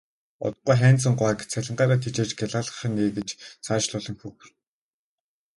Удахгүй 0.45 0.75
Хайнзан 0.81 1.13
гуайг 1.19 1.39
цалингаараа 1.51 1.99
тэжээж 2.03 2.31
гялайлгах 2.39 2.81
нь 2.91 3.01
ээ 3.03 3.11
гэж 3.17 3.29
цаашлуулан 3.65 4.15
хөхөрнө. 4.19 4.57